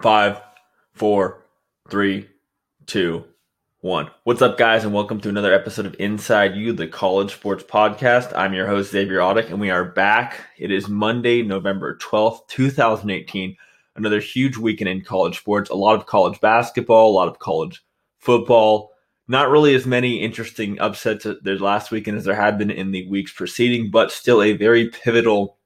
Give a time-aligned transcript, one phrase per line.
[0.00, 0.40] Five,
[0.92, 1.46] four,
[1.88, 2.28] three,
[2.84, 3.24] two,
[3.80, 4.10] one.
[4.24, 8.36] What's up, guys, and welcome to another episode of Inside You, the college sports podcast.
[8.36, 10.40] I'm your host, Xavier Audick, and we are back.
[10.58, 13.56] It is Monday, November 12th, 2018.
[13.96, 15.70] Another huge weekend in college sports.
[15.70, 17.82] A lot of college basketball, a lot of college
[18.18, 18.90] football.
[19.28, 23.08] Not really as many interesting upsets this last weekend as there had been in the
[23.08, 25.56] weeks preceding, but still a very pivotal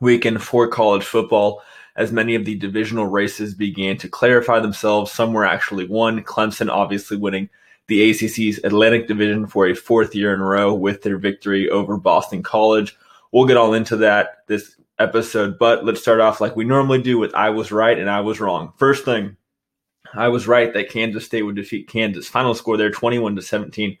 [0.00, 1.62] weekend for college football
[1.96, 5.12] as many of the divisional races began to clarify themselves.
[5.12, 6.22] Some were actually won.
[6.22, 7.48] Clemson obviously winning
[7.88, 11.96] the ACC's Atlantic Division for a fourth year in a row with their victory over
[11.96, 12.96] Boston College.
[13.32, 17.18] We'll get all into that this episode, but let's start off like we normally do
[17.18, 18.72] with I was right and I was wrong.
[18.76, 19.36] First thing,
[20.14, 22.28] I was right that Kansas State would defeat Kansas.
[22.28, 23.98] Final score there 21 to 17.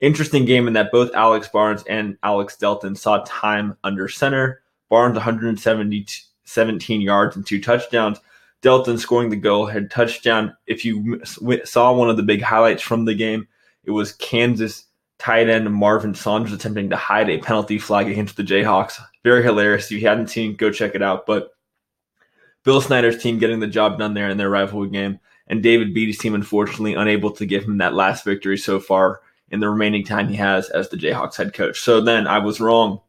[0.00, 4.62] Interesting game in that both Alex Barnes and Alex Delton saw time under center.
[4.88, 8.18] Barnes 172 17 yards and two touchdowns.
[8.62, 10.56] Delton scoring the goal had touchdown.
[10.66, 11.20] If you
[11.64, 13.46] saw one of the big highlights from the game,
[13.84, 14.86] it was Kansas
[15.18, 18.98] tight end Marvin Saunders attempting to hide a penalty flag against the Jayhawks.
[19.24, 19.86] Very hilarious.
[19.86, 21.26] If you hadn't seen, go check it out.
[21.26, 21.50] But
[22.64, 26.18] Bill Snyder's team getting the job done there in their rivalry game, and David Beaty's
[26.18, 30.28] team unfortunately unable to give him that last victory so far in the remaining time
[30.28, 31.80] he has as the Jayhawks head coach.
[31.80, 33.00] So then I was wrong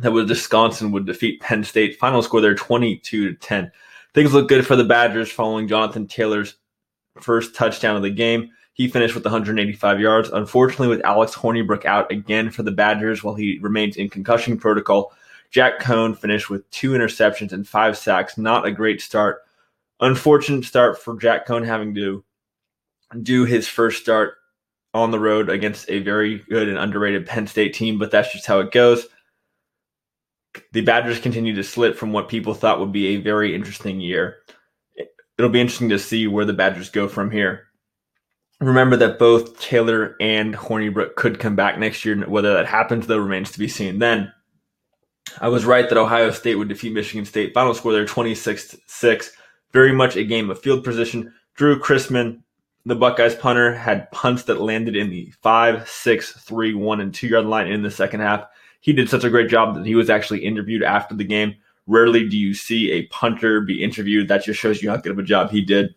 [0.00, 1.98] that was Wisconsin would defeat Penn State.
[1.98, 3.70] Final score there 22 to 10.
[4.14, 6.56] Things look good for the Badgers following Jonathan Taylor's
[7.20, 8.50] first touchdown of the game.
[8.74, 10.30] He finished with 185 yards.
[10.30, 15.12] Unfortunately, with Alex Hornibrook out again for the Badgers while he remains in concussion protocol,
[15.50, 18.38] Jack Coan finished with two interceptions and five sacks.
[18.38, 19.42] Not a great start.
[20.00, 22.24] Unfortunate start for Jack Coan having to
[23.22, 24.36] do his first start
[24.94, 28.46] on the road against a very good and underrated Penn State team, but that's just
[28.46, 29.06] how it goes
[30.72, 34.38] the Badgers continue to slip from what people thought would be a very interesting year.
[35.38, 37.68] It'll be interesting to see where the Badgers go from here.
[38.60, 42.16] Remember that both Taylor and Hornibrook could come back next year.
[42.28, 43.98] Whether that happens, though, remains to be seen.
[43.98, 44.32] Then,
[45.40, 47.54] I was right that Ohio State would defeat Michigan State.
[47.54, 49.32] Final score there 26 6.
[49.72, 51.32] Very much a game of field position.
[51.56, 52.42] Drue Chrisman,
[52.84, 57.26] the Buckeyes punter, had punts that landed in the 5, 6, 3, 1, and 2
[57.26, 58.46] yard line in the second half
[58.82, 61.54] he did such a great job that he was actually interviewed after the game.
[61.86, 64.26] Rarely do you see a punter be interviewed.
[64.26, 65.94] That just shows you how good of a job he did.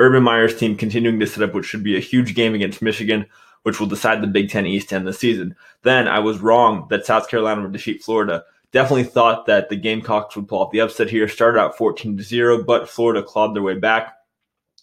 [0.00, 3.26] Urban Meyer's team continuing to set up what should be a huge game against Michigan,
[3.62, 5.54] which will decide the Big Ten East end the season.
[5.82, 8.44] Then I was wrong that South Carolina would defeat Florida.
[8.72, 11.28] Definitely thought that the Gamecocks would pull off the upset here.
[11.28, 14.16] Started out 14 to 0, but Florida clawed their way back,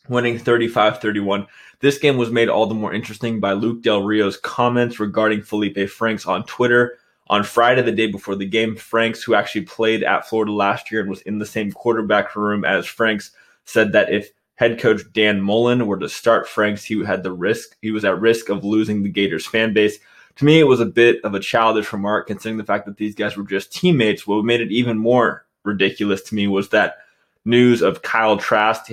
[0.08, 1.46] winning 35 31.
[1.82, 5.90] This game was made all the more interesting by Luke Del Rio's comments regarding Felipe
[5.90, 10.28] Franks on Twitter on Friday, the day before the game, Franks, who actually played at
[10.28, 13.32] Florida last year and was in the same quarterback room as Franks,
[13.66, 17.78] said that if head coach Dan Mullen were to start Franks, he had the risk
[17.82, 20.00] he was at risk of losing the Gators fan base.
[20.38, 23.16] To me, it was a bit of a childish remark, considering the fact that these
[23.16, 24.26] guys were just teammates.
[24.28, 26.98] What made it even more ridiculous to me was that
[27.46, 28.92] news of Kyle Trask,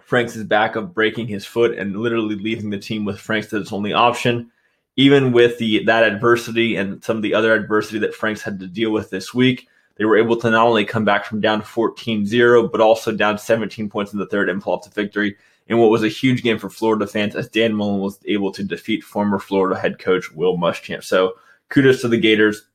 [0.00, 3.92] Franks' backup, breaking his foot and literally leaving the team with Franks as his only
[3.92, 4.50] option
[4.98, 8.66] even with the that adversity and some of the other adversity that Franks had to
[8.66, 12.72] deal with this week, they were able to not only come back from down 14-0,
[12.72, 15.36] but also down 17 points in the third and pull off the victory
[15.68, 18.64] in what was a huge game for Florida fans as Dan Mullen was able to
[18.64, 21.04] defeat former Florida head coach Will Muschamp.
[21.04, 21.34] So
[21.68, 22.66] kudos to the Gators.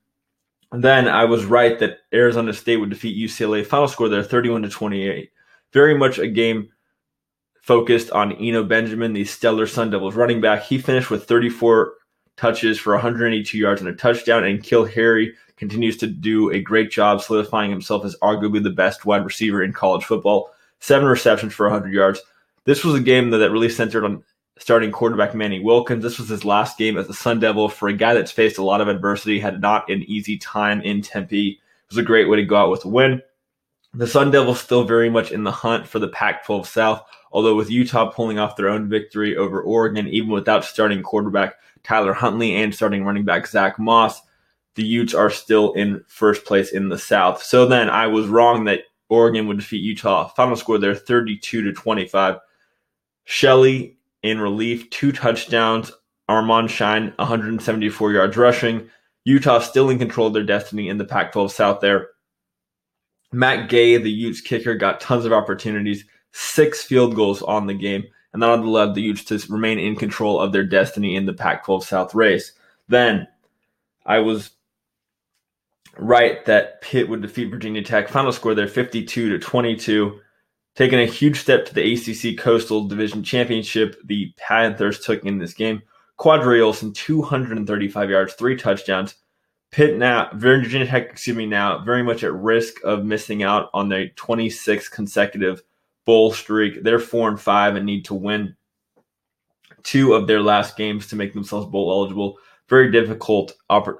[0.71, 3.65] then I was right that Arizona State would defeat UCLA.
[3.65, 5.29] Final score there, 31 to 28.
[5.73, 6.69] Very much a game
[7.61, 10.63] focused on Eno Benjamin, the stellar Sun Devils running back.
[10.63, 11.95] He finished with 34
[12.37, 16.91] touches for 182 yards and a touchdown, and N'Keal Harry continues to do a great
[16.91, 20.51] job solidifying himself as arguably the best wide receiver in college football.
[20.79, 22.21] Seven receptions for 100 yards.
[22.65, 24.23] This was a game that, really centered on
[24.57, 26.03] starting quarterback Manny Wilkins.
[26.03, 28.63] This was his last game as a Sun Devil for a guy that's faced a
[28.63, 31.49] lot of adversity, had not an easy time in Tempe.
[31.51, 31.57] It
[31.89, 33.21] was a great way to go out with a win.
[33.93, 37.55] The Sun Devils still very much in the hunt for the Pac 12 South, although
[37.55, 42.55] with Utah pulling off their own victory over Oregon, even without starting quarterback Tyler Huntley
[42.55, 44.21] and starting running back Zach Moss,
[44.75, 47.43] the Utes are still in first place in the South.
[47.43, 50.29] So then I was wrong that Oregon would defeat Utah.
[50.29, 52.37] Final score there 32 to 25.
[53.25, 55.91] Shelley in relief, two touchdowns.
[56.29, 58.89] Armand Shyne, 174 yards rushing.
[59.25, 62.09] Utah still in control of their destiny in the Pac 12 South there.
[63.31, 68.05] Matt Gay, the Utes kicker, got tons of opportunities, six field goals on the game
[68.33, 71.65] and that allowed the Utes to remain in control of their destiny in the Pac
[71.65, 72.51] 12 South race.
[72.87, 73.27] Then
[74.05, 74.51] I was
[75.97, 78.09] right that Pitt would defeat Virginia Tech.
[78.09, 80.19] Final score there 52 to 22.
[80.75, 85.53] Taking a huge step to the ACC Coastal Division Championship, the Panthers took in this
[85.53, 85.83] game.
[86.19, 89.15] Qadree Ollison, 235 yards, three touchdowns.
[89.69, 93.89] Pitt now, Virginia Tech, excuse me, now very much at risk of missing out on
[93.89, 95.61] their 26th consecutive
[96.05, 96.83] bowl streak.
[96.83, 98.55] They're four and five and need to win
[99.83, 102.37] two of their last games to make themselves bowl eligible.
[102.69, 103.53] Very difficult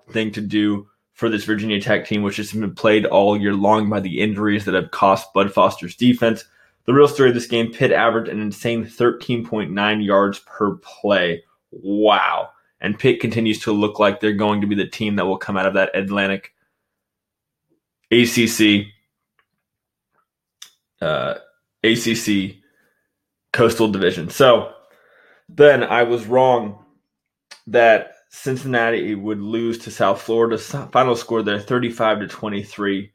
[0.10, 3.90] thing to do for this Virginia Tech team, which has been played all year long
[3.90, 6.46] by the injuries that have cost Bud Foster's defense.
[6.86, 11.44] The real story of this game Pitt averaged an insane 13.9 yards per play.
[11.72, 12.50] Wow.
[12.82, 15.56] And Pitt continues to look like they're going to be the team that will come
[15.56, 16.54] out of that Atlantic
[18.12, 18.88] ACC
[21.02, 21.36] uh,
[21.84, 22.58] ACC
[23.52, 24.30] Coastal Division.
[24.30, 24.74] So
[25.50, 26.84] then I was wrong
[27.68, 30.58] that Cincinnati would lose to South Florida.
[30.58, 33.12] Final score there 35 to 23.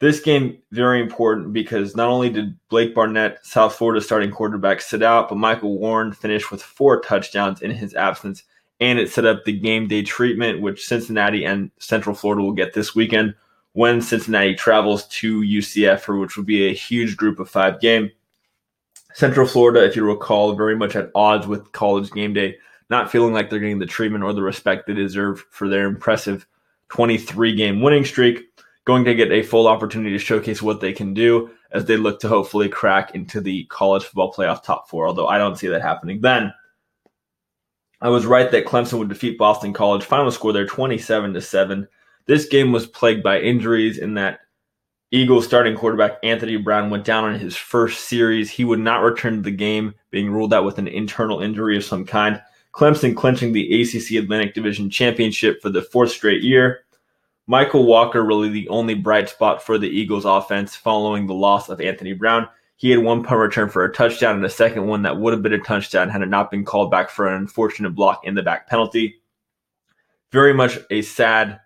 [0.00, 5.02] This game very important because not only did Blake Barnett, South Florida starting quarterback, sit
[5.02, 8.42] out, but Michael Warren finished with four touchdowns in his absence,
[8.80, 12.72] and it set up the game day treatment, which Cincinnati and Central Florida will get
[12.74, 13.34] this weekend
[13.74, 18.10] when Cincinnati travels to UCF, which will be a huge group of five game.
[19.14, 22.56] Central Florida, if you recall, very much at odds with college game day,
[22.88, 26.46] not feeling like they're getting the treatment or the respect they deserve for their impressive
[26.88, 28.44] 23 game winning streak.
[28.84, 32.20] Going to get a full opportunity to showcase what they can do as they look
[32.20, 35.82] to hopefully crack into the college football playoff top four, although I don't see that
[35.82, 36.52] happening then.
[38.00, 40.04] I was right that Clemson would defeat Boston College.
[40.04, 41.88] Final score there 27 to 7.
[42.26, 44.40] This game was plagued by injuries in that
[45.10, 48.50] Eagles starting quarterback Anthony Brown went down on his first series.
[48.50, 51.84] He would not return to the game, being ruled out with an internal injury of
[51.84, 52.42] some kind.
[52.72, 56.80] Clemson clinching the ACC Atlantic Division Championship for the fourth straight year.
[57.46, 61.80] Michael Walker really the only bright spot for the Eagles offense following the loss of
[61.80, 62.48] Anthony Brown.
[62.76, 65.42] He had one punt return for a touchdown and a second one that would have
[65.42, 68.42] been a touchdown had it not been called back for an unfortunate block in the
[68.42, 69.20] back penalty.
[70.32, 71.60] Very much a sad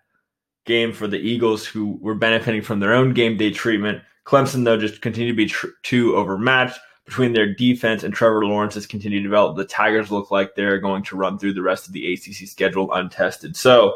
[0.65, 4.01] game for the Eagles, who were benefiting from their own game day treatment.
[4.25, 8.75] Clemson, though, just continued to be tr- too overmatched between their defense and Trevor Lawrence
[8.75, 9.57] has continued to develop.
[9.57, 12.93] The Tigers look like they're going to run through the rest of the ACC schedule
[12.93, 13.55] untested.
[13.55, 13.95] So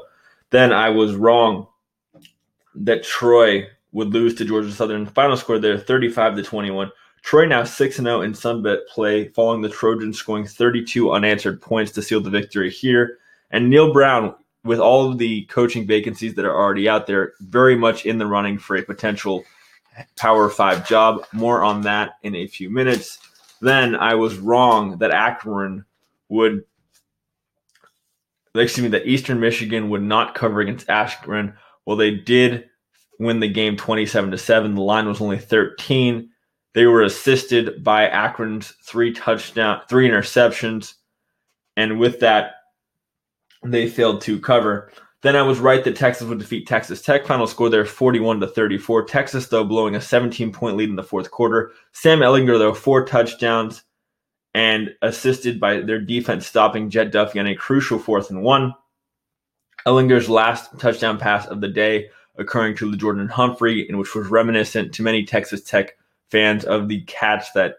[0.50, 1.68] then I was wrong
[2.74, 5.06] that Troy would lose to Georgia Southern.
[5.06, 6.92] Final score there 35 to 21.
[7.22, 12.02] Troy now 6 0 in Sunbelt play, following the Trojans scoring 32 unanswered points to
[12.02, 13.20] seal the victory here.
[13.52, 14.34] And Neal Brown
[14.64, 18.26] with all of the coaching vacancies that are already out there, very much in the
[18.26, 19.44] running for a potential
[20.18, 21.26] Power Five job.
[21.34, 23.20] More on that in a few minutes.
[23.62, 25.86] Then I was wrong that Akron
[26.30, 26.66] would,
[28.56, 31.54] excuse me, that Eastern Michigan would not cover against Akron.
[31.86, 32.70] Well, they did
[33.20, 34.76] win the game 27 to 7.
[34.76, 36.30] The line was only 13.
[36.74, 40.96] They were assisted by Akron's three touchdown, three interceptions.
[41.78, 42.56] And with that,
[43.64, 44.92] they failed to cover.
[45.22, 47.26] Then I was right that Texas would defeat Texas Tech.
[47.26, 49.06] Final score there 41 to 34.
[49.06, 51.72] Texas, though, blowing a 17 point lead in the fourth quarter.
[51.94, 53.84] Sam Ehlinger, though, four touchdowns
[54.54, 58.74] and assisted by their defense stopping Jett Duffey on a crucial fourth and one.
[59.88, 64.94] Ehlinger's last touchdown pass of the day occurring to Jordan Humphrey, in which was reminiscent
[64.94, 65.98] to many Texas Tech
[66.30, 67.78] fans of the catch that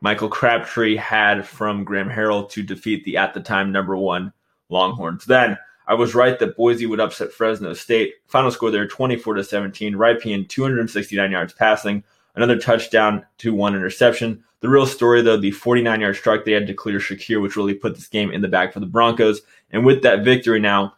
[0.00, 4.32] Michael Crabtree had from Graham Harrell to defeat the at the time number one
[4.68, 5.24] Longhorns.
[5.24, 5.56] Then
[5.86, 8.14] I was right that Boise would upset Fresno State.
[8.26, 9.94] Final score there 24 to 17.
[9.94, 12.02] Rypien 269 yards passing,
[12.34, 14.42] another touchdown to one interception.
[14.60, 17.74] The real story, though, the 49 yard strike they had to Khalil Shakir, which really
[17.74, 19.42] put this game in the bag for the Broncos.
[19.70, 20.94] And with that victory now,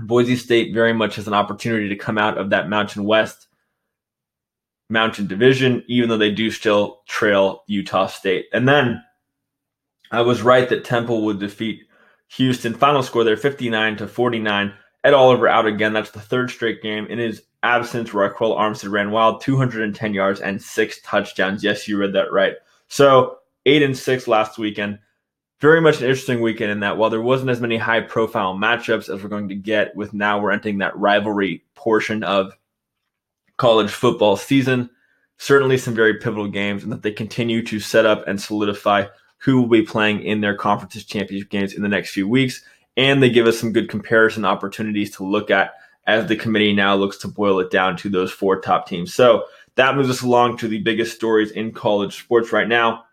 [0.00, 3.48] Boise State very much has an opportunity to come out of that Mountain West
[4.90, 8.46] Mountain Division, even though they do still trail Utah State.
[8.52, 9.02] And then
[10.10, 11.86] I was right that Temple would defeat
[12.36, 12.74] Houston.
[12.74, 14.72] Final score there 59 to 49.
[15.04, 15.92] Ed Oliver out again.
[15.92, 17.06] That's the third straight game.
[17.06, 21.62] In his absence, Ryquell Armstead ran wild, 210 yards and six touchdowns.
[21.62, 22.54] Yes, you read that right.
[22.88, 24.98] So eight and six last weekend.
[25.60, 29.08] Very much an interesting weekend in that while there wasn't as many high profile matchups
[29.08, 32.52] as we're going to get with now we're entering that rivalry portion of
[33.56, 34.90] college football season,
[35.38, 39.06] certainly some very pivotal games and that they continue to set up and solidify
[39.44, 42.62] who will be playing in their conferences championship games in the next few weeks.
[42.96, 45.74] And they give us some good comparison opportunities to look at
[46.06, 49.12] as the committee now looks to boil it down to those four top teams.
[49.12, 53.04] So that moves us along to the biggest stories in college sports right now.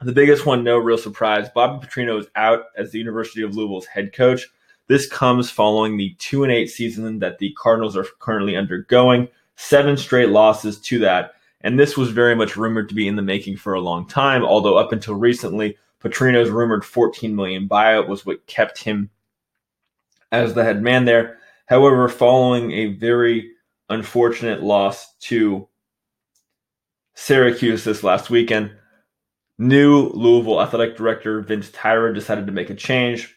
[0.00, 3.86] The biggest one, no real surprise, Bobby Petrino is out as the University of Louisville's
[3.86, 4.46] head coach.
[4.86, 9.96] This comes following the two and eight season that the Cardinals are currently undergoing, seven
[9.96, 11.33] straight losses to that
[11.64, 14.44] And this was very much rumored to be in the making for a long time,
[14.44, 19.08] although up until recently, Petrino's rumored 14 million buyout was what kept him
[20.30, 21.38] as the head man there.
[21.64, 23.50] However, following a very
[23.88, 25.66] unfortunate loss to
[27.14, 28.70] Syracuse this last weekend,
[29.56, 33.34] new Louisville athletic director Vince Tyra decided to make a change.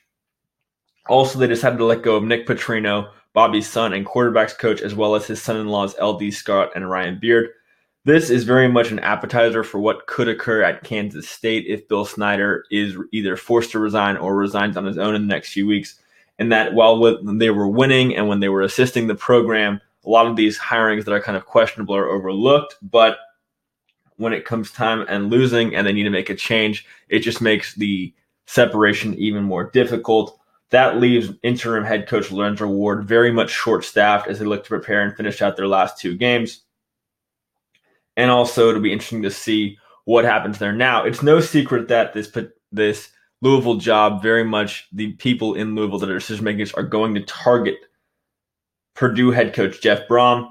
[1.08, 4.94] Also, they decided to let go of Nick Petrino, Bobby's son and quarterbacks coach, as
[4.94, 7.52] well as his son in laws, LD Scott and Ryan Beard.
[8.08, 12.06] This is very much an appetizer for what could occur at Kansas State if Bill
[12.06, 15.68] Snyder is either forced to resign or resigns on his own in the next few
[15.68, 16.00] weeks.
[16.40, 20.26] And that while they were winning and when they were assisting the program, a lot
[20.26, 22.76] of these hirings that are kind of questionable are overlooked.
[22.82, 23.18] But
[24.16, 27.42] when it comes time and losing and they need to make a change, it just
[27.42, 28.14] makes the
[28.46, 30.40] separation even more difficult.
[30.70, 34.70] That leaves interim head coach Lorenzo Ward very much short staffed as they look to
[34.70, 36.62] prepare and finish out their last two games
[38.18, 40.74] and also it'll be interesting to see what happens there.
[40.74, 42.36] Now, it's no secret that this
[42.72, 43.10] this
[43.42, 47.22] Louisville job, very much the people in Louisville that are decision makers are going to
[47.22, 47.76] target
[48.96, 50.50] Purdue head coach Jeff Brohm.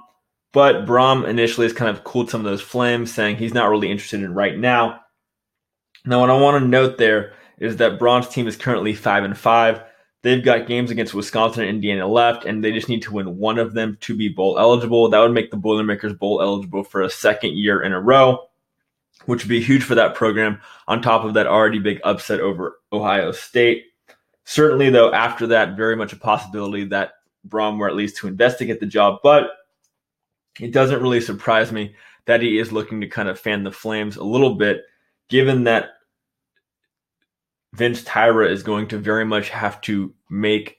[0.53, 3.91] But Brohm initially has kind of cooled some of those flames, saying he's not really
[3.91, 5.01] interested in right now.
[6.07, 9.37] Now, what I want to note there is that Brohm's team is currently five and
[9.37, 9.83] five.
[10.27, 13.61] They've got games against Wisconsin and Indiana left, and they just need to win one
[13.61, 15.09] of them to be bowl eligible.
[15.09, 18.49] That would make the Boilermakers bowl eligible for a second year in a row,
[19.27, 22.81] which would be huge for that program, on top of that already big upset over
[22.93, 23.85] Ohio State.
[24.43, 27.13] Certainly, though, after that, very much a possibility that
[27.47, 29.51] Brohm were at least to investigate the job, but
[30.59, 34.17] it doesn't really surprise me that he is looking to kind of fan the flames
[34.17, 34.83] a little bit,
[35.29, 35.91] given that
[37.77, 40.79] Vince Tyra is going to very much have to make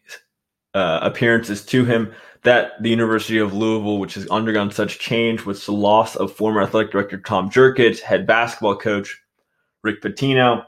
[0.73, 2.13] uh, appearances to him.
[2.43, 6.61] That the University of Louisville, which has undergone such change with the loss of former
[6.61, 9.21] athletic director Tom Jurkovec, head basketball coach
[9.83, 10.65] Rick Pitino,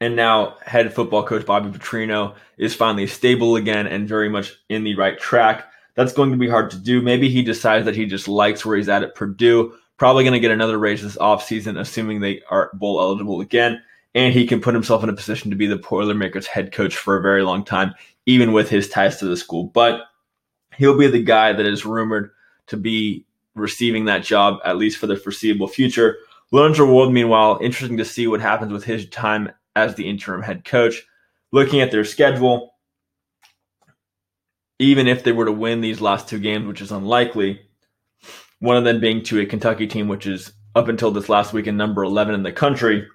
[0.00, 4.84] and now head football coach Bobby Petrino, is finally stable again and very much in
[4.84, 5.70] the right track.
[5.94, 7.02] That's going to be hard to do.
[7.02, 9.74] Maybe he decides that he just likes where he's at at Purdue.
[9.96, 13.82] Probably going to get another raise this offseason, assuming they are bowl eligible again
[14.16, 17.18] and he can put himself in a position to be the Boilermakers head coach for
[17.18, 17.94] a very long time,
[18.24, 19.64] even with his ties to the school.
[19.64, 20.00] But
[20.78, 22.30] he'll be the guy that is rumored
[22.68, 26.16] to be receiving that job, at least for the foreseeable future.
[26.50, 30.64] Lorenzo Ward, meanwhile, interesting to see what happens with his time as the interim head
[30.64, 31.02] coach.
[31.52, 32.74] Looking at their schedule,
[34.78, 37.60] even if they were to win these last two games, which is unlikely,
[38.60, 41.76] one of them being to a Kentucky team, which is up until this last weekend
[41.76, 43.06] number 11 in the country,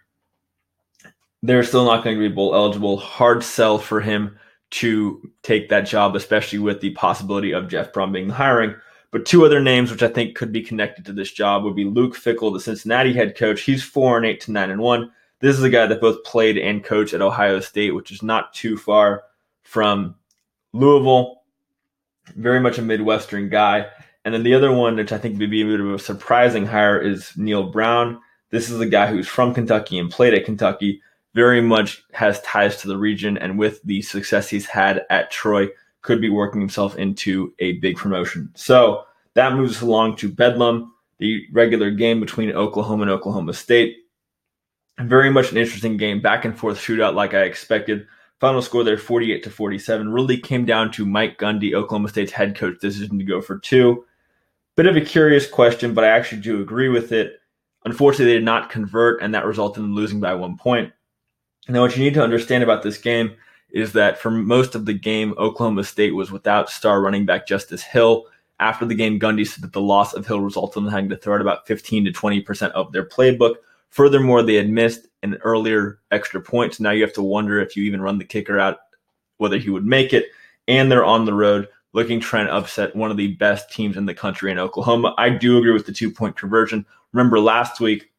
[1.44, 2.98] they're still not going to be bowl eligible.
[2.98, 4.38] Hard sell for him
[4.72, 8.76] to take that job, especially with the possibility of Jeff Brohm being the hiring.
[9.12, 11.84] But two other names which I think could be connected to this job would be
[11.84, 13.62] Luke Fickell, the Cincinnati head coach.
[13.62, 15.12] He's four and eight to nine and one.
[15.40, 18.54] This is a guy that both played and coached at Ohio State, which is not
[18.54, 19.24] too far
[19.64, 20.16] from
[20.72, 21.42] Louisville.
[22.36, 23.88] Very much a Midwestern guy.
[24.24, 26.66] And then the other one, which I think would be a bit of a surprising
[26.66, 28.20] hire, is Neal Brown.
[28.52, 31.02] This is a guy who's from Kentucky and played at Kentucky,
[31.34, 35.70] very much has ties to the region, and with the success he's had at Troy,
[36.02, 38.50] could be working himself into a big promotion.
[38.56, 39.04] So
[39.36, 43.98] that moves us along to Bedlam, the regular game between Oklahoma and Oklahoma State.
[45.00, 48.08] Very much an interesting game, back and forth shootout like I expected.
[48.40, 52.56] Final score there 48 to 47 really came down to Mike Gundy, Oklahoma State's head
[52.56, 54.04] coach decision to go for two.
[54.76, 57.34] Bit of a curious question, but I actually do agree with it.
[57.86, 60.92] Unfortunately, they did not convert, and that resulted in losing by one point.
[61.68, 63.36] Now, what you need to understand about this game
[63.70, 67.84] is that for most of the game, Oklahoma State was without star running back Justice
[67.84, 68.26] Hill.
[68.60, 71.18] After the game, Gundy said that the loss of Hill resulted in them having to
[71.18, 73.56] throw out about 15 to 20% of their playbook.
[73.90, 76.76] Furthermore, they had missed an earlier extra point.
[76.76, 78.78] So now you have to wonder if you even run the kicker out,
[79.38, 80.28] whether he would make it.
[80.68, 84.14] And they're on the road looking to upset one of the best teams in the
[84.14, 85.14] country in Oklahoma.
[85.18, 86.86] I do agree with the two point conversion.
[87.12, 88.11] Remember last week,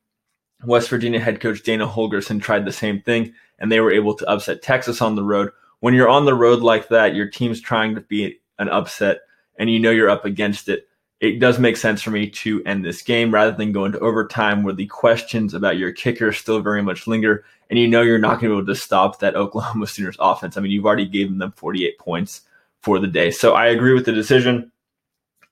[0.64, 4.28] West Virginia head coach Dana Holgorsen tried the same thing, and they were able to
[4.28, 5.50] upset Texas on the road.
[5.80, 9.20] When you're on the road like that, your team's trying to be an upset,
[9.58, 10.88] and you know you're up against it.
[11.20, 14.62] It does make sense for me to end this game rather than go into overtime
[14.62, 18.40] where the questions about your kicker still very much linger, and you know you're not
[18.40, 20.56] going to be able to stop that Oklahoma Sooners offense.
[20.56, 22.42] I mean, you've already given them 48 points
[22.80, 23.30] for the day.
[23.30, 24.72] So I agree with the decision,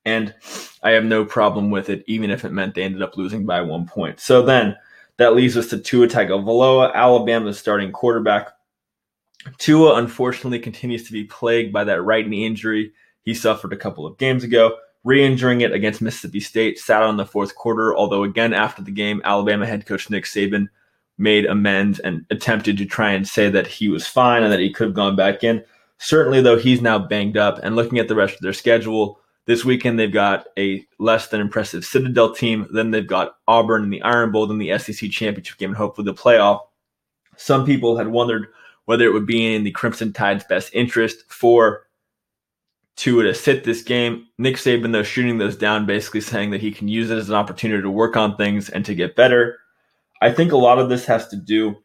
[0.05, 0.35] and
[0.83, 3.61] I have no problem with it, even if it meant they ended up losing by
[3.61, 4.21] one point.
[4.21, 4.77] So then
[5.21, 8.49] that leaves us to Tua Tagovailoa, Alabama's starting quarterback.
[9.59, 14.07] Tua unfortunately continues to be plagued by that right knee injury he suffered a couple
[14.07, 14.77] of games ago.
[15.05, 17.97] re-injuring it against Mississippi State, sat on the fourth quarter.
[17.97, 20.69] Although again after the game, Alabama head coach Nick Saban
[21.19, 24.73] made amends and attempted to try and say that he was fine and that he
[24.73, 25.63] could have gone back in.
[25.99, 27.59] Certainly, though, he's now banged up.
[27.63, 29.21] And looking at the rest of their schedule,
[29.51, 32.69] this weekend they've got a less than impressive Citadel team.
[32.73, 36.05] Then they've got Auburn in the Iron Bowl, then the SEC championship game, and hopefully
[36.05, 36.61] the playoff.
[37.37, 38.47] Some people had wondered
[38.85, 41.89] whether it would be in the Crimson Tide's best interest for
[42.95, 44.29] Tua to sit this game.
[44.39, 47.35] Nick Saban, though, shooting those down, basically saying that he can use it as an
[47.35, 49.59] opportunity to work on things and to get better.
[50.23, 51.77] I think a lot of this has to do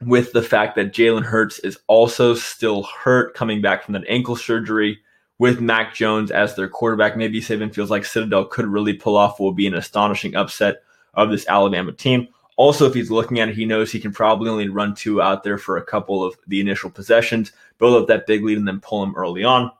[0.00, 4.34] with the fact that Jalen Hurts is also still hurt coming back from that ankle
[4.34, 5.00] surgery
[5.40, 7.16] with Mac Jones as their quarterback.
[7.16, 10.82] Maybe Saban feels like Citadel could really pull off what will be an astonishing upset
[11.14, 12.28] of this Alabama team.
[12.58, 15.42] Also, if he's looking at it, he knows he can probably only run Tua out
[15.42, 18.80] there for a couple of the initial possessions, build up that big lead, and then
[18.80, 19.70] pull him early on.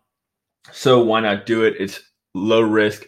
[0.72, 1.74] So why not do it?
[1.78, 2.00] It's
[2.34, 3.06] low risk,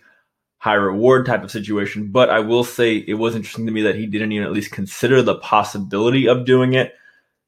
[0.58, 2.12] high reward type of situation.
[2.12, 4.72] But I will say it was interesting to me that he didn't even at least
[4.72, 6.96] consider the possibility of doing it.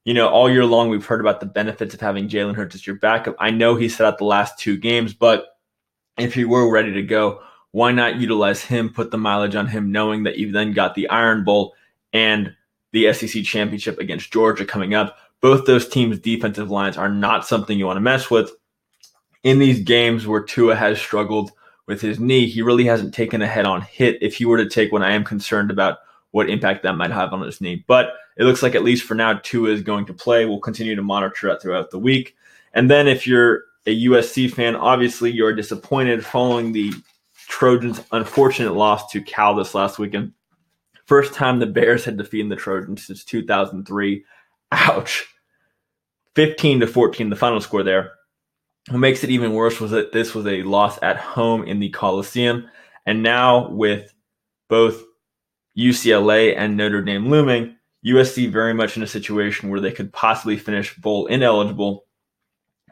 [0.05, 2.87] You know, all year long we've heard about the benefits of having Jalen Hurts as
[2.87, 3.37] your backup.
[3.39, 5.57] I know he set out the last two games, but
[6.19, 9.91] if he were ready to go, why not utilize him, put the mileage on him,
[9.91, 11.75] knowing that you've then got the Iron Bowl
[12.13, 12.55] and
[12.93, 15.17] the SEC championship against Georgia coming up.
[15.41, 18.53] Both those teams' defensive lines are not something you want to mess with
[19.45, 21.53] in these games where Tua has struggled
[21.87, 24.19] with his knee, he really hasn't taken a head on hit.
[24.23, 25.99] If he were to take one, I am concerned about
[26.31, 27.85] what impact that might have on his knee.
[27.87, 30.45] But it looks like at least for now, Tua is going to play.
[30.45, 32.37] We'll continue to monitor that throughout the week.
[32.73, 36.93] And then if you're a USC fan, obviously you're disappointed following the
[37.49, 40.33] Trojans' unfortunate loss to Cal this last weekend.
[41.07, 44.25] First time the Bears had defeated the Trojans since 2003.
[44.73, 45.27] Ouch.
[46.35, 48.13] 15 to 14, the final score there.
[48.91, 51.91] What makes it even worse was that this was a loss at home in the
[51.91, 52.69] Coliseum.
[53.07, 54.13] And now, with
[54.69, 55.05] both
[55.79, 57.77] UCLA and Notre Dame looming,
[58.07, 62.05] USC very much in a situation where they could possibly finish bowl ineligible,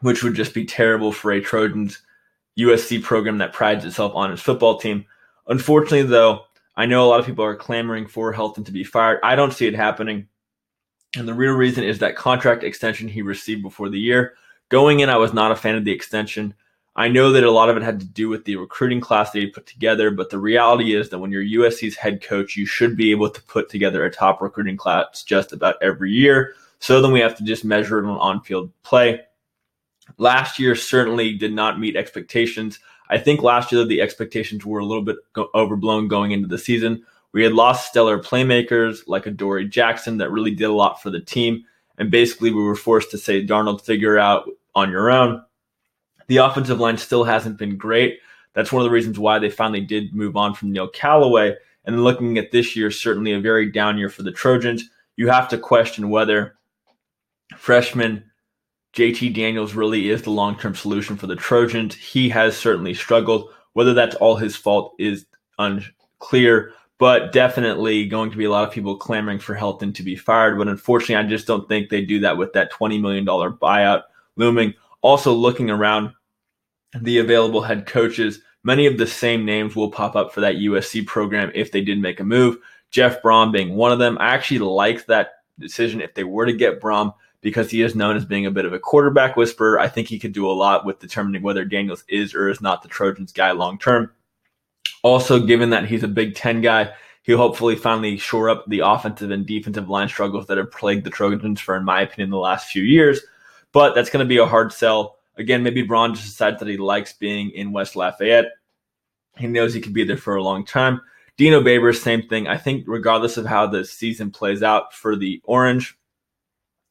[0.01, 2.01] which would just be terrible for a Trojans
[2.57, 5.05] USC program that prides itself on its football team.
[5.47, 6.41] Unfortunately, though,
[6.75, 9.19] I know a lot of people are clamoring for Helton to be fired.
[9.23, 10.27] I don't see it happening.
[11.15, 14.33] And the real reason is that contract extension he received before the year
[14.73, 16.55] Going in, I was not a fan of the extension.
[16.95, 19.39] I know that a lot of it had to do with the recruiting class that
[19.39, 22.95] he put together, but the reality is that when you're USC's head coach, you should
[22.95, 26.53] be able to put together a top recruiting class just about every year.
[26.77, 29.21] So then we have to just measure it on on field play.
[30.17, 32.79] Last year certainly did not meet expectations.
[33.09, 36.57] I think last year the expectations were a little bit go- overblown going into the
[36.57, 37.03] season.
[37.31, 41.19] We had lost stellar playmakers like Adoree Jackson that really did a lot for the
[41.19, 41.63] team.
[41.97, 45.43] And basically, we were forced to say, Darnold, figure out on your own.
[46.27, 48.19] The offensive line still hasn't been great.
[48.53, 51.55] That's one of the reasons why they finally did move on from Neil Callaway.
[51.85, 54.89] And looking at this year, certainly a very down year for the Trojans.
[55.15, 56.55] You have to question whether
[57.57, 58.23] freshman
[58.93, 61.95] JT Daniels really is the long term solution for the Trojans.
[61.95, 63.49] He has certainly struggled.
[63.73, 65.25] Whether that's all his fault is
[65.57, 70.15] unclear, but definitely going to be a lot of people clamoring for Helton to be
[70.15, 70.59] fired.
[70.59, 74.03] But unfortunately, I just don't think they do that with that $20 million buyout
[74.35, 74.75] looming.
[75.03, 76.13] Also, looking around
[76.99, 81.05] the available head coaches, many of the same names will pop up for that USC
[81.05, 82.57] program if they did make a move.
[82.89, 84.17] Jeff Brohm being one of them.
[84.19, 88.15] I actually like that decision if they were to get Brohm because he is known
[88.15, 89.79] as being a bit of a quarterback whisperer.
[89.79, 92.81] I think he could do a lot with determining whether Daniels is or is not
[92.81, 94.09] the Trojans guy long term.
[95.03, 99.31] Also, given that he's a Big Ten guy, he'll hopefully finally shore up the offensive
[99.31, 102.69] and defensive line struggles that have plagued the Trojans for, in my opinion, the last
[102.69, 103.19] few years.
[103.73, 105.17] But that's going to be a hard sell.
[105.35, 108.51] Again, maybe Brohm just decides that he likes being in West Lafayette.
[109.37, 111.01] He knows he could be there for a long time.
[111.35, 112.47] Dino Babers, same thing.
[112.47, 115.97] I think regardless of how the season plays out for the Orange,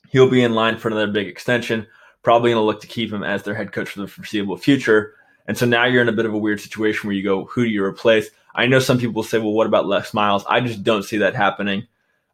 [0.08, 1.86] he'll be in line for another big extension.
[2.22, 5.14] Probably going to look to keep him as their head coach for the foreseeable future.
[5.46, 7.64] And so now you're in a bit of a weird situation where you go, who
[7.64, 8.30] do you replace?
[8.54, 10.44] I know some people say, well, what about Les Miles?
[10.48, 11.86] I just don't see that happening.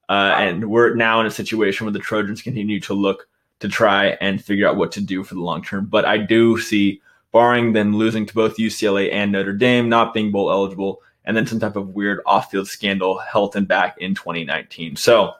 [0.09, 3.29] Uh, and we're now in a situation where the Trojans continue to look
[3.61, 5.87] to try and figure out what to do for the long term.
[5.87, 7.01] But I do see,
[7.33, 11.47] barring them losing to both UCLA and Notre Dame, not being bowl eligible, and then
[11.47, 14.97] some type of weird off field scandal, Helton back in 2019.
[14.97, 15.35] So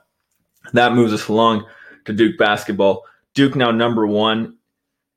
[0.73, 1.67] that moves us along
[2.05, 3.05] to Duke basketball.
[3.35, 4.57] Duke now number one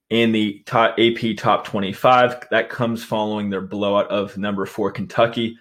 [0.10, 2.50] in the top AP top 25.
[2.52, 5.58] That comes following their blowout of number four Kentucky.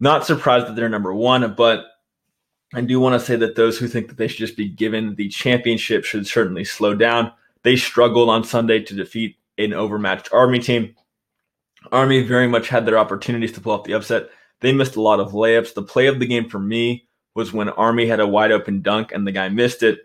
[0.00, 1.86] Not surprised that they're number one, but
[2.74, 5.14] I do want to say that those who think that they should just be given
[5.14, 7.32] the championship should certainly slow down.
[7.62, 10.94] They struggled on Sunday to defeat an overmatched Army team.
[11.92, 14.28] Army very much had their opportunities to pull off the upset.
[14.60, 15.74] They missed a lot of layups.
[15.74, 19.12] The play of the game for me was when Army had a wide open dunk
[19.12, 20.00] and the guy missed it.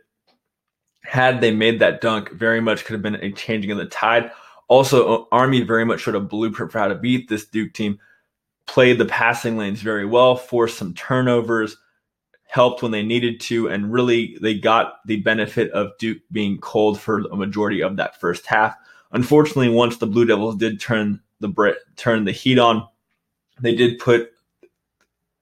[1.04, 4.32] Had they made that dunk, very much could have been a changing of the tide.
[4.69, 7.99] Also, uh, Army very much showed a blueprint for how to beat this Duke team.
[8.67, 11.76] Played the passing lanes very well, forced some turnovers,
[12.53, 16.99] helped when they needed to, and really they got the benefit of Duke being cold
[16.99, 18.75] for a majority of that first half.
[19.11, 22.87] Unfortunately, once the Blue Devils did turn the Brit, turn the heat on,
[23.59, 24.33] they did put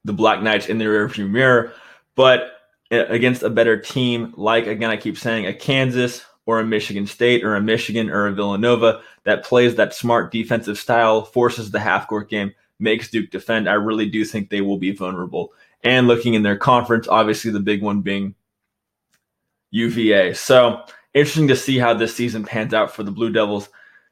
[0.06, 1.74] the Black Knights in the rearview mirror,
[2.16, 2.54] but
[2.94, 7.08] uh, against a better team, like again, I keep saying a Kansas or a Michigan
[7.08, 11.80] State or a Michigan or a Villanova that plays that smart defensive style, forces the
[11.82, 13.68] half court game, makes Duke defend.
[13.68, 15.52] I really do think they will be vulnerable.
[15.84, 18.36] And looking in their conference, obviously the big one being
[19.72, 20.34] UVA.
[20.34, 23.70] So interesting to see how this season pans out for the Blue Devils.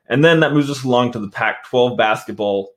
[0.08, 2.72] And then that moves us along to the Pac 12 basketball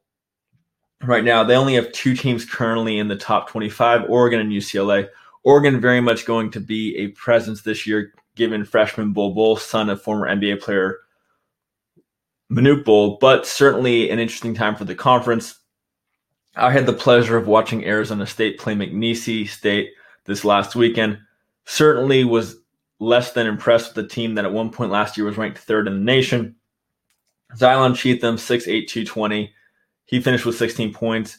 [1.02, 1.42] right now.
[1.42, 5.08] They only have two teams currently in the top 25 Oregon and UCLA.
[5.44, 9.88] Oregon very much going to be a presence this year, given freshman Bol Bol, son
[9.88, 10.98] of former NBA player
[12.52, 15.58] Manute Bol, but certainly an interesting time for the conference.
[16.54, 19.92] I had the pleasure of watching Arizona State play McNeese State
[20.24, 21.18] this last weekend.
[21.64, 22.56] Certainly was
[22.98, 25.86] less than impressed with the team that at one point last year was ranked third
[25.86, 26.56] in the nation.
[27.56, 29.52] Zylan Cheatham, 6'8, 220.
[30.04, 31.38] He finished with 16 points.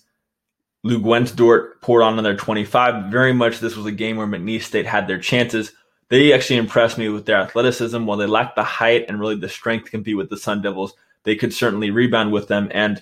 [0.86, 3.12] Luguentz Dort poured on another 25.
[3.12, 5.72] Very much this was a game where McNeese State had their chances.
[6.10, 8.06] They actually impressed me with their athleticism.
[8.06, 10.94] While they lacked the height and really the strength to compete with the Sun Devils,
[11.24, 13.02] they could certainly rebound with them and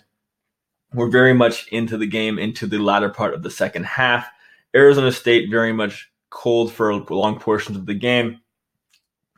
[0.94, 4.28] were very much into the game into the latter part of the second half.
[4.76, 8.40] Arizona State very much cold for long portions of the game.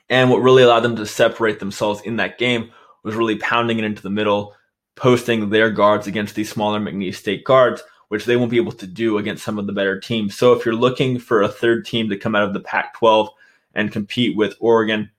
[0.10, 2.72] And what really allowed them to separate themselves in that game
[3.04, 4.56] was really pounding it into the middle,
[4.96, 8.88] posting their guards against these smaller McNeese State guards, which they won't be able to
[8.88, 10.38] do against some of the better teams.
[10.38, 13.30] So if you're looking for a third team to come out of the Pac 12
[13.74, 15.10] and compete with Oregon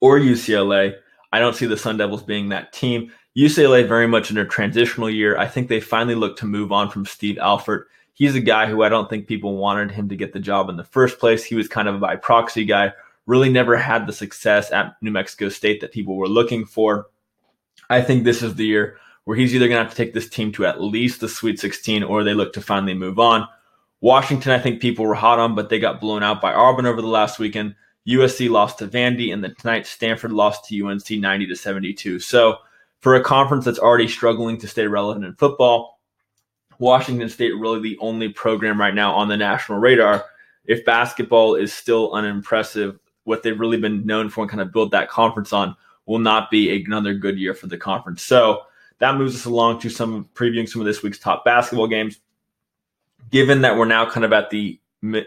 [0.00, 0.94] or UCLA,
[1.32, 3.12] I don't see the Sun Devils being that team.
[3.36, 5.38] UCLA very much in a transitional year.
[5.38, 7.86] I think they finally look to move on from Steve Alford.
[8.14, 10.76] He's a guy who I don't think people wanted him to get the job in
[10.76, 11.42] the first place.
[11.42, 12.92] He was kind of a by proxy guy
[13.26, 17.06] really never had the success at New Mexico State that people were looking for.
[17.88, 20.28] I think this is the year where he's either going to have to take this
[20.28, 23.46] team to at least the Sweet 16 or they look to finally move on.
[24.00, 27.00] Washington, I think people were hot on, but they got blown out by Auburn over
[27.00, 27.76] the last weekend.
[28.08, 32.18] USC lost to Vandy, and then tonight Stanford lost to UNC 90 to 72.
[32.18, 32.58] So,
[33.02, 36.00] for a conference that's already struggling to stay relevant in football,
[36.78, 40.24] Washington State really the only program right now on the national radar.
[40.64, 44.92] If basketball is still unimpressive, what they've really been known for and kind of build
[44.92, 48.22] that conference on will not be another good year for the conference.
[48.22, 48.62] So
[48.98, 52.20] that moves us along to some previewing some of this week's top basketball games.
[53.30, 54.78] Given that we're now kind of at the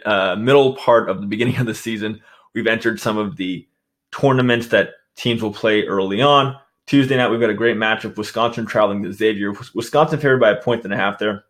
[0.05, 2.21] uh, middle part of the beginning of the season,
[2.53, 3.67] we've entered some of the
[4.11, 6.57] tournaments that teams will play early on.
[6.87, 8.15] Tuesday night, we've got a great matchup.
[8.15, 9.53] Wisconsin traveling to Xavier.
[9.73, 11.45] Wisconsin favored by a point and a half there.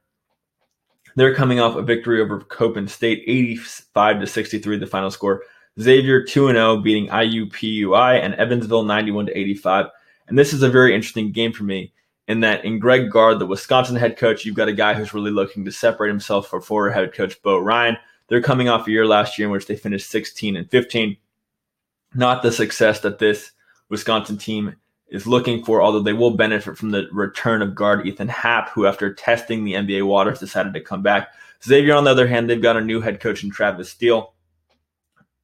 [1.16, 5.44] They're coming off a victory over Coppin State, 85 to 63, the final score.
[5.80, 9.88] Xavier 2 0, beating IUPUI, and Evansville 91 to 85.
[10.28, 11.94] And this is a very interesting game for me
[12.28, 15.32] in that in Greg Gard, the Wisconsin head coach, you've got a guy who's really
[15.32, 17.98] looking to separate himself from former head coach Bo Ryan.
[18.28, 21.18] They're coming off a year last year in which they finished 16 and 15.
[22.16, 23.52] Not the success that this
[23.90, 24.76] Wisconsin team
[25.08, 28.86] is looking for, although they will benefit from the return of guard Ethan Happ, who,
[28.86, 31.30] after testing the NBA waters, decided to come back.
[31.64, 34.34] Xavier, on the other hand, they've got a new head coach in Travis Steele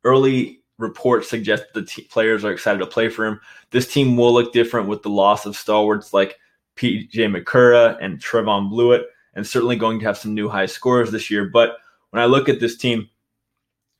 [0.03, 3.39] early reports suggest the t- players are excited to play for him.
[3.69, 6.39] This team will look different with the loss of stalwarts like
[6.75, 11.29] PJ Macura and Trevon Bluiett, and certainly going to have some new high scorers this
[11.29, 11.45] year.
[11.45, 11.77] But
[12.09, 13.09] when I look at this team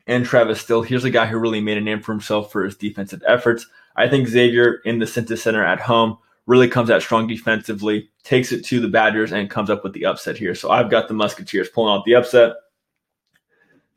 [0.08, 2.76] and Travis Steele, here's a guy who really made a name for himself for his
[2.76, 3.68] defensive efforts.
[3.96, 8.52] I think Xavier in the Cintas Center at home really comes out strong defensively, takes
[8.52, 10.56] it to the Badgers, and comes up with the upset here.
[10.56, 12.54] So I've got the Musketeers pulling out the upset.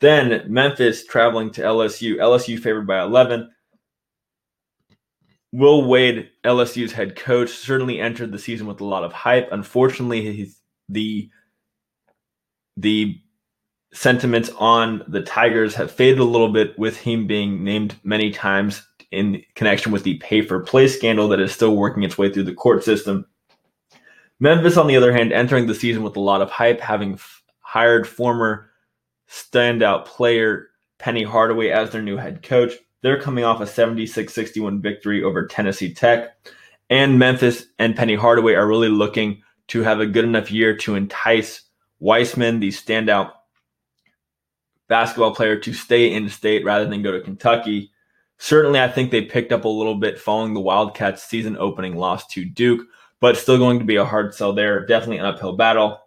[0.01, 2.17] Then Memphis traveling to LSU.
[2.17, 3.51] LSU favored by 11.
[5.53, 9.49] Will Wade, LSU's head coach, certainly entered the season with a lot of hype.
[9.53, 10.51] Unfortunately,
[10.89, 11.31] the
[12.77, 13.21] the
[13.93, 18.85] sentiments on the Tigers have faded a little bit with him being named many times
[19.11, 22.45] in connection with the pay for play scandal that is still working its way through
[22.45, 23.27] the court system.
[24.41, 27.43] Memphis, on the other hand, entering the season with a lot of hype, having f-
[27.61, 28.71] hired former
[29.29, 32.73] standout player Penny Hardaway as their new head coach.
[33.03, 36.37] They're coming off a 76 61 victory over Tennessee Tech.
[36.91, 40.95] And Memphis and Penny Hardaway are really looking to have a good enough year to
[40.95, 41.63] entice
[41.99, 43.33] Wiseman, the standout
[44.89, 47.91] basketball player, to stay in state rather than go to Kentucky.
[48.39, 52.27] Certainly, I think they picked up a little bit following the Wildcats' season opening loss
[52.29, 52.87] to Duke,
[53.21, 54.85] but still going to be a hard sell there.
[54.85, 56.01] Definitely an uphill battle.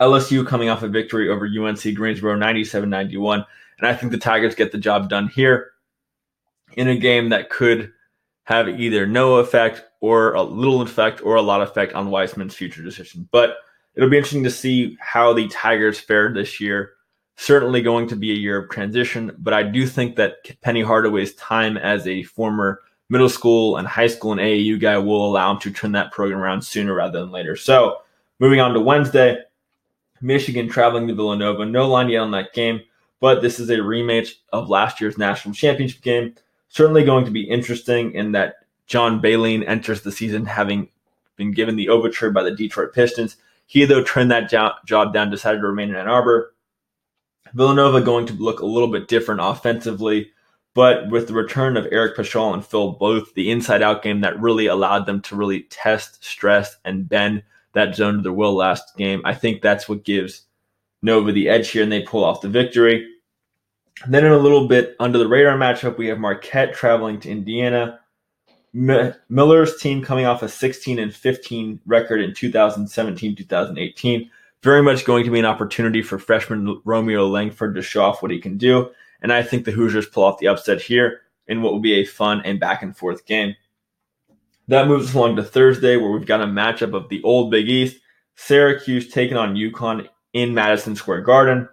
[0.00, 3.44] LSU coming off a victory over UNC Greensboro 97 91.
[3.78, 5.72] And I think the Tigers get the job done here
[6.76, 7.92] in a game that could
[8.44, 12.54] have either no effect or a little effect or a lot of effect on Wiseman's
[12.54, 13.28] future decision.
[13.32, 13.56] But
[13.94, 16.92] it'll be interesting to see how the Tigers fared this year.
[17.36, 21.34] Certainly going to be a year of transition, but I do think that Penny Hardaway's
[21.34, 25.58] time as a former middle school and high school and AAU guy will allow him
[25.60, 27.56] to turn that program around sooner rather than later.
[27.56, 27.98] So
[28.38, 29.38] moving on to Wednesday,
[30.20, 31.66] Michigan traveling to Villanova.
[31.66, 32.80] No line yet on that game,
[33.20, 36.34] but this is a rematch of last year's national championship game.
[36.68, 40.88] Certainly going to be interesting in that John Beilein enters the season having
[41.36, 43.36] been given the overture by the Detroit Pistons.
[43.66, 46.53] He, though, turned that job down, decided to remain in Ann Arbor.
[47.54, 50.30] Villanova going to look a little bit different offensively,
[50.74, 54.40] but with the return of Eric Paschall and Phil Booth, the inside out game that
[54.40, 58.96] really allowed them to really test, stress, and bend that zone to their will last
[58.96, 59.22] game.
[59.24, 60.42] I think that's what gives
[61.02, 63.06] Nova the edge here, and they pull off the victory.
[64.02, 67.30] And then in a little bit under the radar matchup, we have Marquette traveling to
[67.30, 68.00] Indiana.
[68.74, 74.30] M- Miller's team coming off a 16 and 15 record in 2017 2018.
[74.64, 78.30] Very much going to be an opportunity for freshman Romeo Langford to show off what
[78.30, 78.90] he can do.
[79.20, 82.06] And I think the Hoosiers pull off the upset here in what will be a
[82.06, 83.56] fun and back and forth game.
[84.68, 87.68] That moves us along to Thursday, where we've got a matchup of the old Big
[87.68, 87.98] East.
[88.36, 91.68] Syracuse taking on UConn in Madison Square Garden.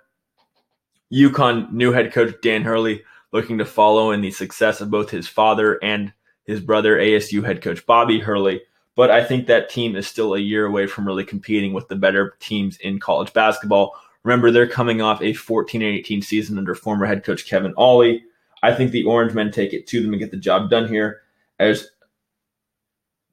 [1.14, 5.30] UConn new head coach Dan Hurley looking to follow in the success of both his
[5.30, 6.12] father and
[6.44, 8.64] his brother, ASU head coach Bobby Hurley.
[8.96, 11.96] But I think that team is still a year away from really competing with the
[11.96, 13.96] better teams in college basketball.
[14.24, 18.24] Remember, they're coming off a 14 18 season under former head coach Kevin Ollie.
[18.64, 21.22] I think the Orange men take it to them and get the job done here
[21.58, 21.88] as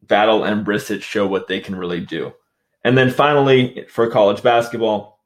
[0.03, 2.33] Battle and Brissett show what they can really do.
[2.85, 5.21] And then finally, for college basketball,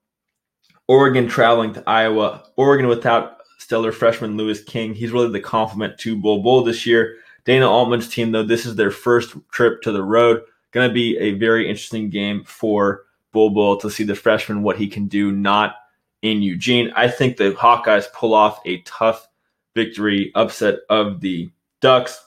[0.89, 2.45] Oregon traveling to Iowa.
[2.57, 4.95] Oregon without stellar freshman Louis King.
[4.95, 7.17] He's really the complement to Bol Bol this year.
[7.45, 10.43] Dana Altman's team, though, this is their first trip to the road.
[10.71, 13.03] Going to be a very interesting game for
[13.33, 15.75] Bol Bol to see the freshman what he can do, not
[16.23, 16.93] in Eugene.
[16.95, 19.29] I think the Hawkeyes pull off a tough
[19.75, 21.51] victory, upset of the
[21.81, 22.25] Ducks.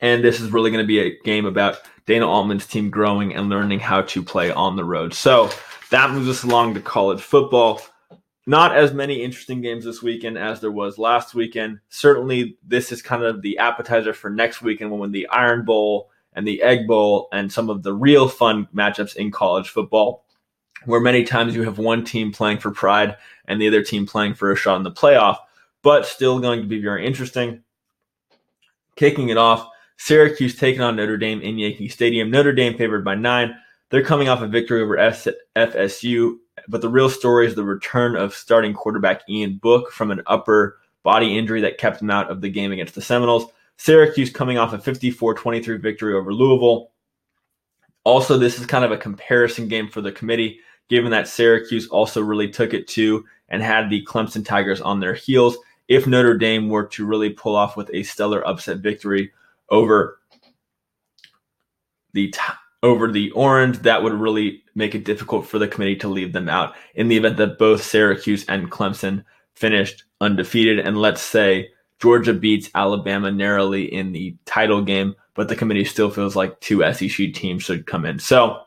[0.00, 3.48] And this is really going to be a game about Dana Altman's team growing and
[3.48, 5.14] learning how to play on the road.
[5.14, 5.50] So
[5.90, 7.80] that moves us along to college football.
[8.46, 11.78] Not as many interesting games this weekend as there was last weekend.
[11.90, 16.46] Certainly, this is kind of the appetizer for next weekend when the Iron Bowl and
[16.46, 20.24] the Egg Bowl and some of the real fun matchups in college football,
[20.86, 24.34] where many times you have one team playing for pride and the other team playing
[24.34, 25.36] for a shot in the playoff,
[25.82, 27.62] but still going to be very interesting.
[28.96, 32.30] Kicking it off, Syracuse taking on Notre Dame in Yankee Stadium.
[32.30, 33.54] Notre Dame favored by nine.
[33.90, 36.38] They're coming off a victory over FSU,
[36.68, 40.78] but the real story is the return of starting quarterback Ian Book from an upper
[41.02, 43.46] body injury that kept him out of the game against the Seminoles.
[43.76, 46.90] Syracuse coming off a 54 23 victory over Louisville.
[48.04, 52.20] Also, this is kind of a comparison game for the committee, given that Syracuse also
[52.20, 55.56] really took it to and had the Clemson Tigers on their heels.
[55.88, 59.32] If Notre Dame were to really pull off with a stellar upset victory
[59.68, 60.18] over
[62.12, 62.34] the
[62.82, 66.48] over the orange, that would really make it difficult for the committee to leave them
[66.48, 70.78] out in the event that both Syracuse and Clemson finished undefeated.
[70.78, 76.10] And let's say Georgia beats Alabama narrowly in the title game, but the committee still
[76.10, 78.18] feels like two SEC teams should come in.
[78.18, 78.62] So,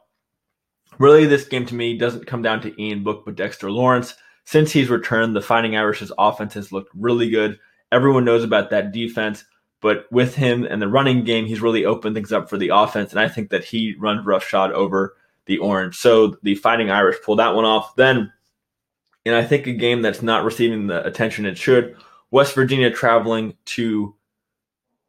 [1.00, 4.16] really, this game to me doesn't come down to Ian Book, but Dexter Lawrence.
[4.46, 7.60] Since he's returned, the Fighting Irish's offense has looked really good.
[7.92, 9.44] Everyone knows about that defense.
[9.82, 13.12] But with him and the running game, he's really opened things up for the offense.
[13.12, 15.96] And I think that he runs roughshod over the Orange.
[15.96, 17.96] So the Fighting Irish pulled that one off.
[17.96, 18.32] Then,
[19.26, 21.96] and I think a game that's not receiving the attention it should,
[22.32, 24.16] West Virginia traveling to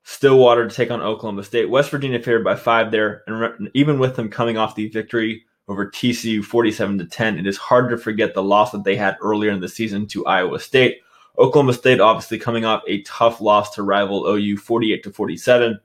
[0.09, 1.69] Stillwater to take on Oklahoma State.
[1.69, 3.25] West Virginia favored by five there.
[3.27, 7.57] And even with them coming off the victory over TCU 47 to 10, it is
[7.57, 11.01] hard to forget the loss that they had earlier in the season to Iowa State.
[11.39, 15.81] Oklahoma State obviously coming off a tough loss to rival OU 48 to 47.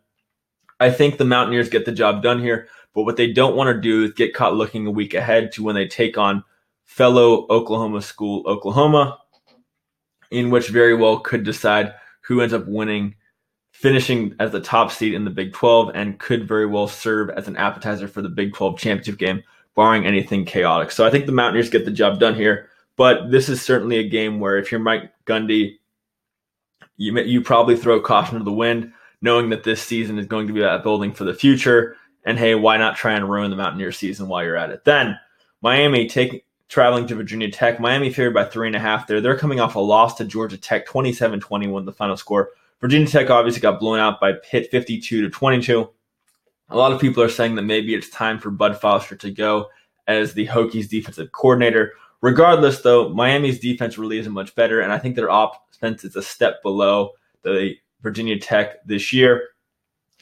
[0.80, 3.82] I think the Mountaineers get the job done here, but what they don't want to
[3.82, 6.44] do is get caught looking a week ahead to when they take on
[6.86, 9.20] fellow Oklahoma school Oklahoma,
[10.30, 13.16] in which very well could decide who ends up winning
[13.82, 17.48] finishing as the top seed in the Big 12 and could very well serve as
[17.48, 19.42] an appetizer for the Big 12 championship game,
[19.76, 20.92] barring anything chaotic.
[20.92, 22.70] So I think the Mountaineers get the job done here.
[22.96, 25.80] But this is certainly a game where if you're Mike Gundy,
[26.98, 30.54] you you probably throw caution to the wind, knowing that this season is going to
[30.54, 31.96] be about building for the future.
[32.24, 34.84] And hey, why not try and ruin the Mountaineer season while you're at it?
[34.84, 35.20] Then
[35.62, 37.80] Miami taking traveling to Virginia Tech.
[37.80, 39.20] Miami favored by three and a half there.
[39.20, 42.52] They're coming off a loss to Georgia Tech, 27-21, the final score.
[42.80, 45.90] Virginia Tech obviously got blown out by Pitt, 52 to 22.
[46.70, 49.68] A lot of people are saying that maybe it's time for Bud Foster to go
[50.08, 51.94] as the Hokies defensive coordinator.
[52.22, 56.22] Regardless, though, Miami's defense really isn't much better, and I think their offense is a
[56.22, 57.12] step below
[57.44, 59.50] the Virginia Tech this year,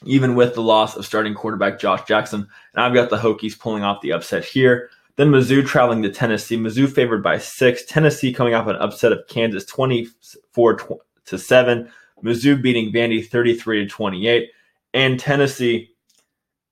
[0.04, 2.46] even with the loss of starting quarterback Josh Jackson.
[2.74, 4.90] And I've got the Hokies pulling off the upset here.
[5.16, 6.56] Then Mizzou traveling to Tennessee.
[6.56, 7.84] Mizzou favored by six.
[7.84, 11.90] Tennessee coming off an upset of Kansas 24 to 7.
[12.24, 14.50] Mizzou beating Vandy 33 to 28.
[14.94, 15.90] And Tennessee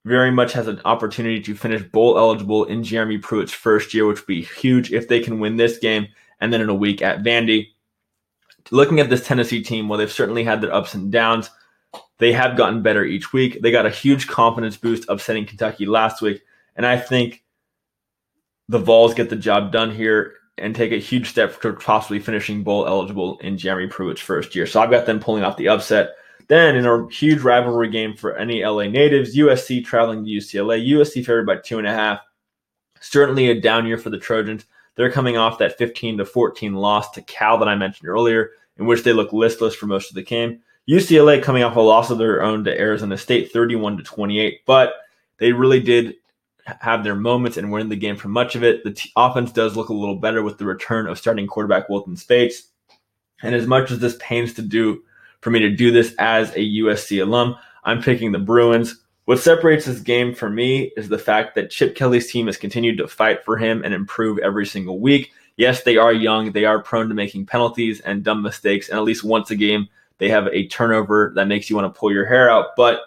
[0.04, 4.20] very much has an opportunity to finish bowl eligible in Jeremy Pruitt's first year, which
[4.20, 6.08] would be huge if they can win this game
[6.40, 7.68] and then in a week at Vandy.
[8.70, 11.50] Looking at this Tennessee team, well, they've certainly had their ups and downs,
[12.18, 13.60] they have gotten better each week.
[13.62, 16.42] They got a huge confidence boost upsetting Kentucky last week,
[16.76, 17.44] and I think
[18.68, 22.62] the Vols get the job done here and take a huge step to possibly finishing
[22.62, 24.66] bowl eligible in Jeremy Pruitt's first year.
[24.66, 26.10] So I've got them pulling off the upset.
[26.48, 30.86] Then, in a huge rivalry game for any LA natives, USC traveling to UCLA.
[30.92, 32.20] USC favored by two and a half.
[33.00, 34.64] Certainly a down year for the Trojans.
[34.96, 38.86] They're coming off that 15 to 14 loss to Cal that I mentioned earlier, in
[38.86, 40.60] which they look listless for most of the game.
[40.88, 44.94] UCLA coming off a loss of their own to Arizona State, 31 to 28, but
[45.38, 46.14] they really did
[46.80, 48.84] have their moments and win the game for much of it.
[48.84, 52.16] The t- offense does look a little better with the return of starting quarterback Wilton
[52.16, 52.54] Speight.
[53.42, 55.02] And as much as this pains to do
[55.40, 57.56] for me to do this as a USC alum.
[57.84, 59.02] I'm picking the Bruins.
[59.24, 62.98] What separates this game for me is the fact that Chip Kelly's team has continued
[62.98, 65.32] to fight for him and improve every single week.
[65.56, 66.52] Yes, they are young.
[66.52, 68.88] They are prone to making penalties and dumb mistakes.
[68.88, 69.88] And at least once a game,
[70.18, 72.76] they have a turnover that makes you want to pull your hair out.
[72.76, 73.00] But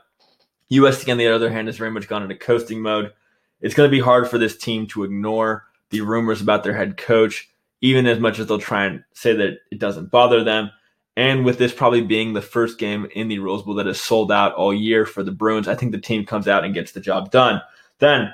[0.71, 3.11] USC, on the other hand, has very much gone into coasting mode.
[3.59, 6.97] It's going to be hard for this team to ignore the rumors about their head
[6.97, 7.49] coach,
[7.81, 10.71] even as much as they'll try and say that it doesn't bother them.
[11.17, 14.31] And with this probably being the first game in the Rose Bowl that is sold
[14.31, 17.01] out all year for the Bruins, I think the team comes out and gets the
[17.01, 17.61] job done.
[17.99, 18.33] Then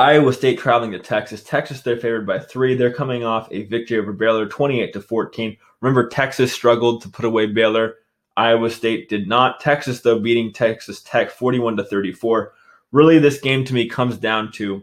[0.00, 1.42] Iowa State traveling to Texas.
[1.42, 2.74] Texas, they're favored by three.
[2.74, 5.58] They're coming off a victory over Baylor, 28 to 14.
[5.82, 7.96] Remember, Texas struggled to put away Baylor.
[8.34, 9.60] Iowa State did not.
[9.60, 12.54] Texas, though, beating Texas Tech 41 to 34.
[12.92, 14.82] Really, this game to me comes down to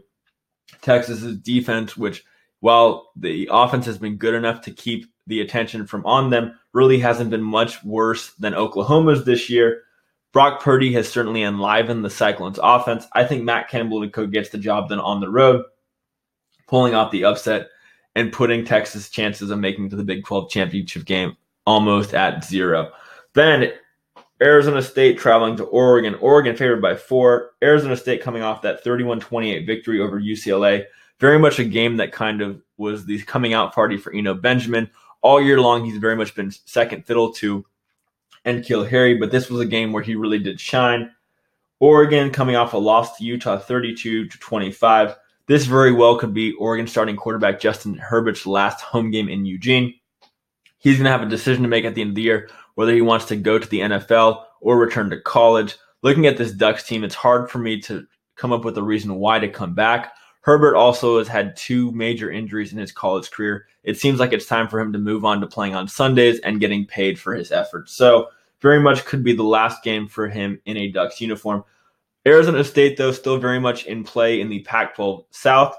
[0.82, 2.24] Texas's defense, which
[2.60, 7.00] while the offense has been good enough to keep the attention from on them, really
[7.00, 9.82] hasn't been much worse than Oklahoma's this year.
[10.32, 13.06] Brock Purdy has certainly enlivened the Cyclones offense.
[13.14, 15.64] I think Matt Campbell gets the job done on the road,
[16.66, 17.68] pulling off the upset
[18.14, 21.36] and putting Texas' chances of making to the Big 12 championship game
[21.66, 22.92] almost at zero.
[23.34, 23.72] Then
[24.42, 26.14] Arizona State traveling to Oregon.
[26.16, 27.52] Oregon favored by four.
[27.62, 30.84] Arizona State coming off that 31 28 victory over UCLA.
[31.20, 34.90] Very much a game that kind of was the coming out party for Eno Benjamin
[35.22, 37.64] all year long, he's very much been second fiddle to
[38.46, 41.10] N'Keal Harry, but this was a game where he really did shine.
[41.80, 45.16] Oregon coming off a loss to Utah 32 to 25.
[45.46, 49.94] This very well could be Oregon starting quarterback Justin Herbert's last home game in Eugene.
[50.78, 52.92] He's going to have a decision to make at the end of the year whether
[52.92, 55.76] he wants to go to the NFL or return to college.
[56.02, 59.16] Looking at this Ducks team, it's hard for me to come up with a reason
[59.16, 60.12] why to come back.
[60.48, 63.66] Herbert also has had two major injuries in his college career.
[63.84, 66.58] It seems like it's time for him to move on to playing on Sundays and
[66.58, 67.92] getting paid for his efforts.
[67.92, 68.28] So,
[68.62, 71.64] very much could be the last game for him in a Ducks uniform.
[72.26, 75.76] Arizona State, though, still very much in play in the Pac 12 South.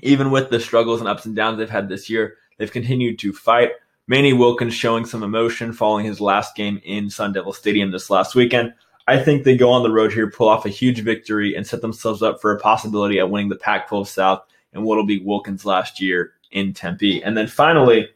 [0.00, 3.34] Even with the struggles and ups and downs they've had this year, they've continued to
[3.34, 3.72] fight.
[4.08, 8.34] Manny Wilkins showing some emotion following his last game in Sun Devil Stadium this last
[8.34, 8.72] weekend.
[9.08, 11.80] I think they go on the road here, pull off a huge victory, and set
[11.80, 14.42] themselves up for a possibility at winning the Pac 12 South
[14.72, 17.22] and what'll be Wilkins' last year in Tempe.
[17.22, 18.08] And then finally,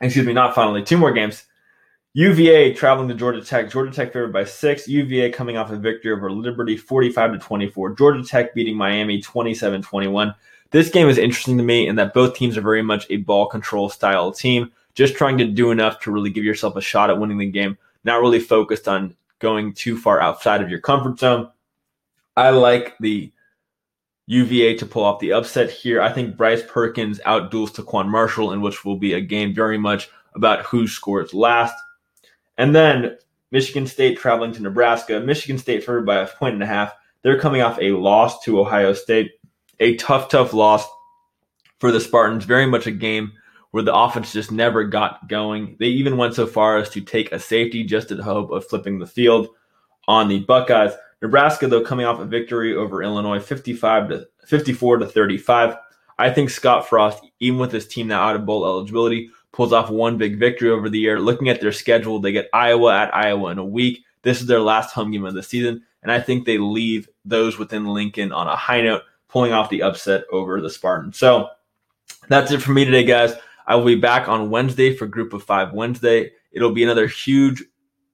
[0.00, 1.44] excuse me, not finally, two more games.
[2.14, 3.70] UVA traveling to Georgia Tech.
[3.70, 4.88] Georgia Tech favored by six.
[4.88, 7.94] UVA coming off a victory over Liberty 45 to 24.
[7.94, 10.34] Georgia Tech beating Miami 27 21.
[10.70, 13.46] This game is interesting to me in that both teams are very much a ball
[13.46, 17.18] control style team, just trying to do enough to really give yourself a shot at
[17.18, 21.50] winning the game, not really focused on going too far outside of your comfort zone.
[22.36, 23.32] I like the
[24.26, 26.02] UVA to pull off the upset here.
[26.02, 30.10] I think Bryce Perkins outduels TaQuon Marshall, in which will be a game very much
[30.34, 31.74] about who scores last.
[32.58, 33.16] And then
[33.50, 35.20] Michigan State traveling to Nebraska.
[35.20, 36.94] Michigan State favored by a point and a half.
[37.22, 39.32] They're coming off a loss to Ohio State,
[39.80, 40.86] a tough, tough loss
[41.78, 42.44] for the Spartans.
[42.44, 43.32] Very much a game
[43.70, 45.76] where the offense just never got going.
[45.78, 48.98] They even went so far as to take a safety just in hope of flipping
[48.98, 49.48] the field
[50.06, 50.92] on the Buckeyes.
[51.20, 55.76] Nebraska, though, coming off a victory over Illinois, 55 to 54 to 35.
[56.18, 59.90] I think Scott Frost, even with his team now out of bowl eligibility, pulls off
[59.90, 61.20] one big victory over the year.
[61.20, 64.04] Looking at their schedule, they get Iowa at Iowa in a week.
[64.22, 67.58] This is their last home game of the season, and I think they leave those
[67.58, 71.18] within Lincoln on a high note, pulling off the upset over the Spartans.
[71.18, 71.48] So
[72.28, 73.34] that's it for me today, guys.
[73.68, 76.32] I will be back on Wednesday for Group of Five Wednesday.
[76.52, 77.62] It'll be another huge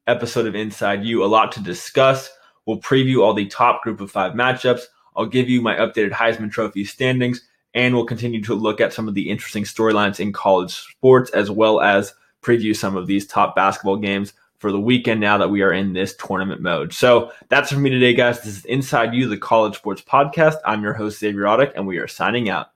[0.08, 2.28] episode of Inside You, a lot to discuss.
[2.66, 4.80] We'll preview all the top Group of Five matchups.
[5.14, 7.40] I'll give you my updated Heisman Trophy standings,
[7.72, 11.52] and we'll continue to look at some of the interesting storylines in college sports, as
[11.52, 15.62] well as preview some of these top basketball games for the weekend now that we
[15.62, 16.92] are in this tournament mode.
[16.92, 18.38] So that's for me today, guys.
[18.42, 20.56] This is Inside You, the college sports podcast.
[20.64, 22.73] I'm your host, Xavier Audick, and we are signing out.